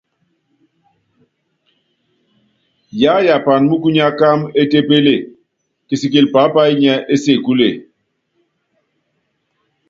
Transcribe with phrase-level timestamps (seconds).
[2.99, 5.15] Yiáyapan múkunya kámɛ étépeple,
[5.87, 7.69] kisikilɛ pápayo nyiɛ́ ésekúle.